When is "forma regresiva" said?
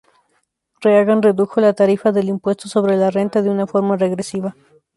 3.67-4.55